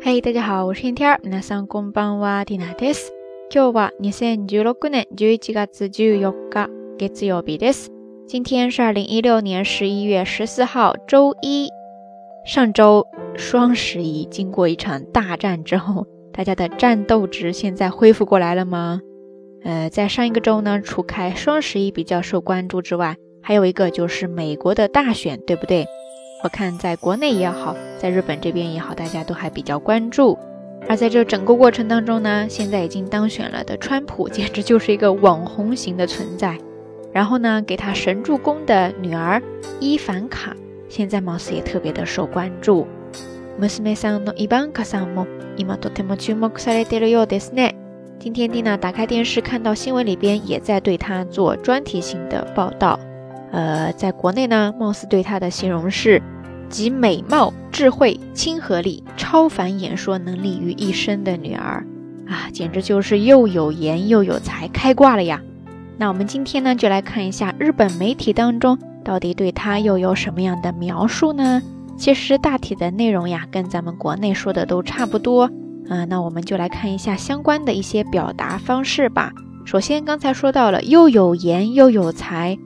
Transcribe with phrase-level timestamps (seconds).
[0.00, 1.18] 嘿，大家好，我是天天。
[1.22, 3.12] 皆さんこんばんは、ティナです。
[3.50, 6.68] 今日は二千十六年十一月十四日、
[6.98, 7.90] 月曜日です。
[8.26, 11.70] 今天是二零一六年十一月十四号，周一。
[12.46, 19.00] 上周双十一经过一场大战之后，大家的战斗值现在恢复过来了吗？
[19.64, 25.86] 呃，在上一个周呢，除开双十一比较受关注之外，还有一个就是美国的大选，对不对？
[26.42, 30.38] 我看在国内也好，在日本这边也好，大家都还比较关注。
[30.86, 36.58] 而在这整个过程当中呢，现在已经当选了的川普简 直就是一个网红型的存在。
[37.12, 39.40] 然后呢，给他神助攻的女儿
[39.80, 40.54] 伊凡卡，
[40.88, 42.86] 现在貌似也特别的受关注。
[43.58, 47.76] 娘さんの伊凡卡さんも今とても注目されているようですね。
[48.18, 52.98] 今天蒂娜打开电视，看到新闻里边也在对她做专题性的报道。
[53.52, 56.20] 呃，在国内呢，貌似对她的形容是
[56.69, 61.85] 集美貌、智慧、亲和力、超凡演说能力于一身的女儿
[62.27, 65.41] 啊，简直就是又有颜又有才，开挂了呀！
[65.97, 71.61] 那我们今天呢，就来看一下日本媒体当中到底对她又有什么样的描述呢？
[71.97, 75.49] 其实大体的内容呀，跟咱们国内说的都差不多。
[75.89, 79.33] 嗯，那我们就来看一下相关的一些表达方式吧。
[79.65, 82.57] 首先，刚才说到了又有颜又有才。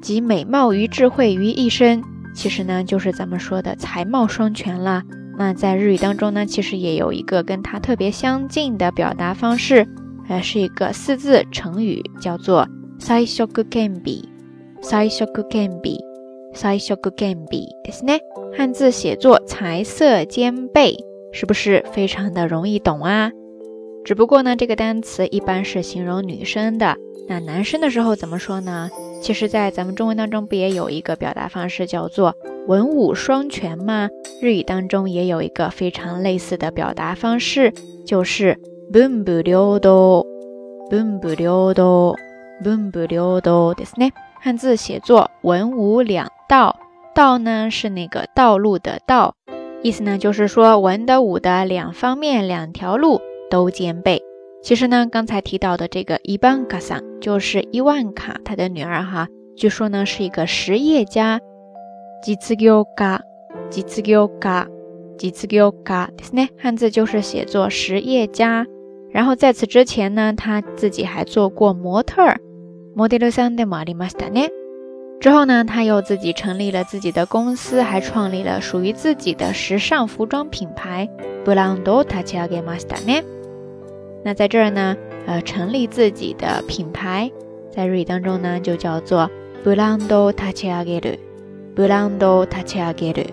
[0.00, 2.02] 集美貌与智慧于一身，
[2.33, 5.03] 其实呢就是咱们说的才貌双全了。
[5.37, 9.85] 那在日语当中呢，其实也有一个跟它特别相近的表达方式，
[10.29, 12.67] 呃，是一个四字成语，叫做
[12.99, 18.19] sai shoku kenbi，sai shoku kenbi，sai shoku kenbi，ですね。
[18.57, 20.95] 汉字写作才色兼备，
[21.33, 23.31] 是不是非常的容易懂啊？
[24.05, 26.95] 只不过呢，这个单词一般是形容女生的，
[27.27, 28.89] 那男生的时候怎么说呢？
[29.21, 32.35] 其实，在咱们中文当中，不也有一个表达方式叫做
[32.67, 34.09] 文武双全吗？
[34.41, 37.73] 日语当中也有一个非常类似的表达方式，
[38.05, 38.59] 就是
[38.93, 40.23] 文武両道，
[40.91, 42.15] 文武両道，
[42.63, 44.11] 文武両道ですね。
[44.39, 46.75] 汉字写作文武两道，
[47.15, 49.33] 道呢是那个道路的道，
[49.81, 54.21] 意思呢就是说文的武的两方面两条路都兼备。
[54.61, 59.27] 其实呢，刚才提到的这个伊万卡桑就是伊万卡他的女儿哈。
[59.55, 61.39] 据说呢是一个实业家，
[62.25, 63.21] 実業家，
[63.69, 64.67] 実業家，
[65.17, 66.49] 実業家，ですね。
[66.57, 68.65] 汉字就是写作实业家。
[69.11, 72.39] 然后在此之前呢，他自己还做过模特儿，
[72.95, 74.49] モデルさんでもありましたね。
[75.21, 81.07] 之后呢，他又自己成立了自己的公司，还创立了属于自己的时尚服装品牌，
[81.45, 83.23] ブランドを立ち上げましたね。
[84.23, 84.95] 那在这儿呢，
[85.27, 87.31] 呃，成立自己的品牌，
[87.71, 89.29] 在日语当中呢，就叫做
[89.63, 91.19] ブランド立ち上げる、
[91.75, 93.27] ブランド立ち上げる、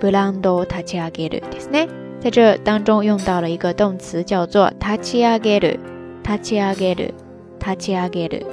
[0.00, 1.88] ブランド立ち上げるですね。
[2.20, 5.78] 在这当中用到了一个动词，叫做立ち上げる、
[6.22, 7.14] 立ち上げる、
[7.60, 8.46] 立ち上げる。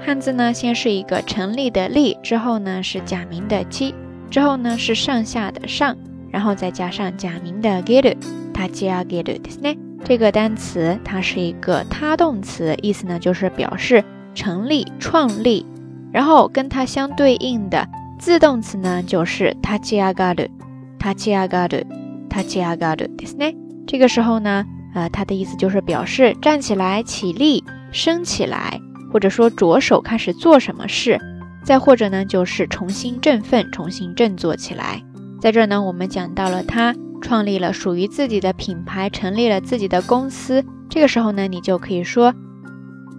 [0.00, 3.92] 汉字呢，先是一个成立的立，之后呢是假名的ち，
[4.30, 5.96] 之后呢是上下的上，
[6.30, 8.16] 然后再加上假名的げる、
[8.54, 9.76] 立ち上げるですね。
[10.04, 15.66] 这个单词它是一个他动词，意思呢就是表示成立、创立。
[16.12, 17.86] 然后跟它相对应的
[18.18, 20.50] 自动词呢就是立ち上がる、
[20.98, 21.84] 立ち上がる、
[22.30, 23.54] 立ち上がるですね。
[23.86, 27.62] 这个时候呢，呃，它的意思就是表示站起来、起立、
[27.92, 28.80] 升起来，
[29.12, 31.20] 或者说着手开始做什么事。
[31.64, 35.02] 再或者呢，就是重新振奋、重新振作起来。
[35.42, 36.94] 在这儿呢，我们讲到了它。
[37.22, 40.64] 创立了属于自己的品牌，成立了自己的公司。
[40.88, 42.32] 这个时候呢，你就可以说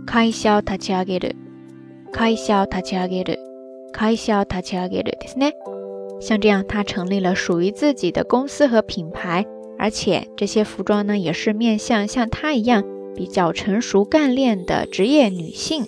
[0.08, 1.36] 会社立ち上げる、
[2.12, 3.38] 会社立ち上げる、
[3.94, 5.52] 会社立ち上げるですね。
[6.20, 9.46] 像这样，他成立了属于自己的公司和品牌，
[9.78, 12.84] 而且这些服装呢，也是面向像他一样
[13.16, 15.86] 比较成熟干练的职业女性。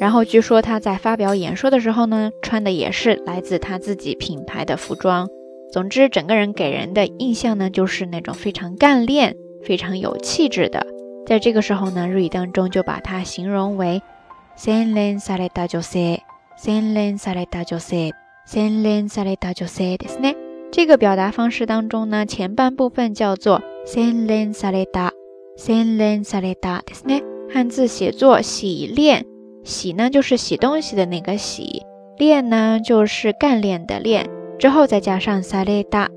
[0.00, 5.28] 然后据说他在发表演说的时候呢，穿的也是来自他自己品牌的服装。
[5.72, 10.86] 总之，整个人给人的印象呢，就是那种非常干练、非常有气质的。
[11.26, 14.00] 在这个时候呢，日语当中就把它形容为“
[14.56, 16.20] 洗練された女性”，“
[16.56, 18.12] 洗練された女性”，“
[18.46, 20.36] 洗練された女性”ですね。
[20.70, 25.10] 这个表达方式当中呢，前半部分叫做“洗練された”，“
[25.56, 27.22] 洗練された”ですね。
[27.52, 29.26] 汉字写作“洗练”，“
[29.64, 31.82] 洗”呢就是洗东西的那个“洗”，“
[32.18, 34.30] 练”呢就是干练的“练”。
[34.60, 36.08] 之后再加上された、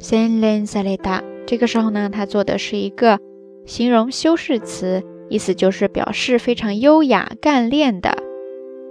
[0.00, 3.18] 洗練された，这个时候呢，它做的是一个
[3.66, 8.16] 形容修饰词，意思就是表示非常优雅、干练的。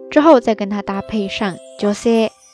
[0.10, 1.56] 之后再跟它搭配上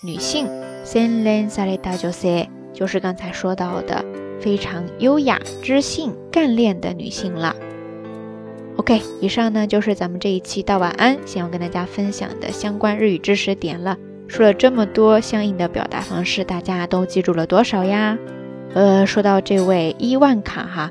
[0.04, 0.48] 女性、
[0.84, 4.04] 洗練された女性，就是刚才说到的
[4.40, 7.56] 非常优雅、知性、干练的女性了。
[8.78, 13.98] OK，以上呢就是咱们这一期道晚安想要跟大家分享的相关日语知识点了。
[14.26, 18.19] 说了这么多相应的表达方式，大家都记住了多少呀？
[18.73, 20.91] 呃，说到这位伊万卡哈，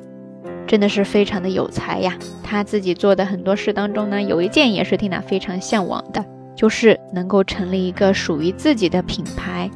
[0.65, 2.17] 真的是非常的有才呀。
[2.43, 6.23] 他自己做的很多事当中呢，有一件也是缇娜非常向往的，
[6.55, 9.69] 就是能够成立一个属于自己的品牌。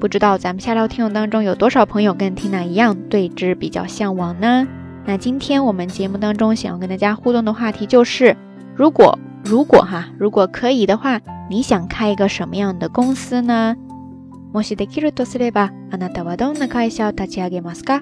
[0.00, 4.66] 不知道咱们下聊听友当中有多少朋友跟缇娜一样对之比较向往呢？
[5.04, 8.34] 那今天我们节目当中想要跟大家互动的话题就是，
[8.74, 11.19] 如果如果哈，如果可以的话，
[11.49, 13.75] 你想开一个什么样的公司呢？
[14.53, 18.01] もしできるとすれば、あなたはどんな会社を立ち上げますか？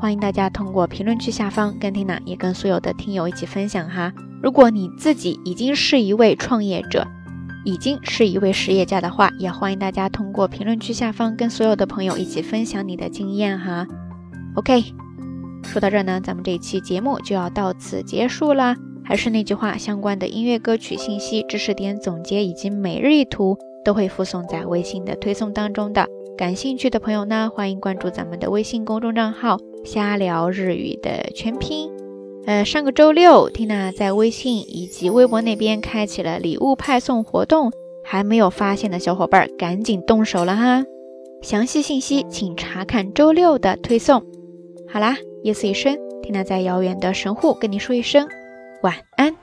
[0.00, 4.12] 欢迎大家通过评论区下方跟 Tina 也跟所有的听友一起分享哈。
[4.42, 7.06] 如果你自己已经是一位创业者，
[7.64, 13.86] 已经是一位实业家的话，也欢迎大家通过评论区下方跟所有的朋友一起分享你的经验哈。
[14.54, 14.94] OK。
[15.64, 18.76] 说到这儿呢，咱们这一期节目就要到此结束啦。
[19.03, 26.07] 还是那句话，相关的音乐歌曲信息、知识点总结以及每日一图都会附送在微信的推送当中的。
[26.37, 31.89] 感兴趣的朋友呢，欢迎关注咱们的微信公众账号“瞎聊日语”的全拼。
[32.45, 37.71] 呃，上个周六，Tina 在微信以及微博那边开启了礼物派送活动，
[38.03, 40.83] 还没有发现的小伙伴赶紧动手了哈。
[41.41, 44.23] 详细信息请查看周六的推送。
[44.87, 45.17] 好啦。
[45.43, 48.29] 夜色已深，听娜在遥远的神户跟你说一声
[48.81, 49.40] 晚安。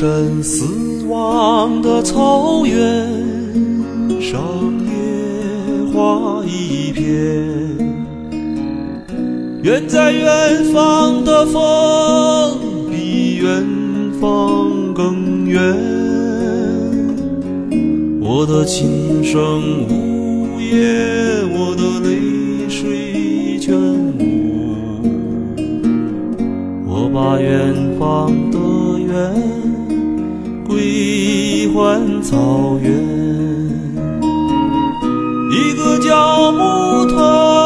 [0.00, 0.64] 深死
[1.08, 2.78] 亡的草原
[4.20, 4.40] 上，
[4.86, 7.04] 野花一片。
[9.64, 11.60] 远在远方的风，
[12.88, 13.66] 比远
[14.20, 15.60] 方更远。
[18.20, 23.74] 我的琴声呜咽，我的泪水全
[24.20, 24.76] 无。
[26.86, 28.58] 我把远方的
[29.00, 29.57] 远。
[31.68, 32.90] 归还草原，
[35.50, 37.57] 一个叫木头，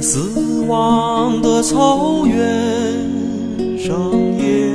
[0.00, 3.94] 死亡的草原上，
[4.38, 4.70] 野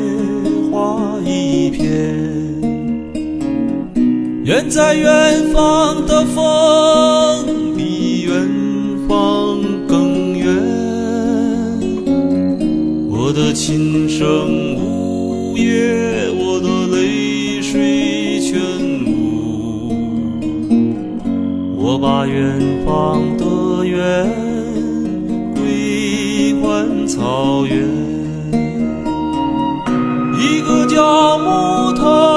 [0.71, 1.83] 花一片。
[4.43, 8.47] 远在远方的风，比远
[9.07, 10.55] 方更远。
[13.09, 18.59] 我的琴声呜咽，我的泪水全
[19.07, 19.89] 无。
[21.75, 24.44] 我把远方的远。
[27.07, 27.87] 草原，
[30.37, 32.34] 一个叫木头，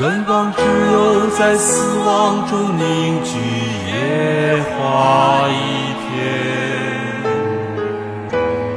[0.00, 0.60] 远方只
[0.92, 3.30] 有在死亡中凝聚
[3.86, 5.52] 野花一
[6.02, 6.04] 片。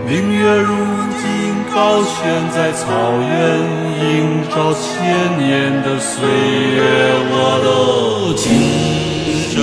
[0.07, 0.75] 明月如
[1.17, 1.25] 今
[1.73, 2.13] 高悬
[2.51, 2.85] 在草
[3.19, 3.27] 原，
[3.99, 6.77] 映照千年的岁月。
[7.31, 7.33] 我
[7.65, 7.67] 的
[8.37, 8.45] 琴
[9.49, 9.57] 声